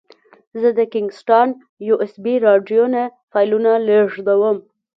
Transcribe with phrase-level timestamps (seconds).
[0.61, 1.49] زه د کینګ سټان
[1.87, 4.57] یو ایس بي ډرایو نه فایلونه لېږدوم.